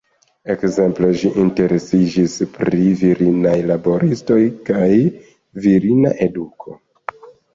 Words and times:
Ekzemple, 0.51 1.09
ĝi 1.23 1.29
interesiĝis 1.41 2.37
pri 2.55 2.87
virinaj 3.03 3.53
laboristoj, 3.73 4.39
kaj 4.69 4.89
virina 5.67 6.17
eduko. 6.27 6.77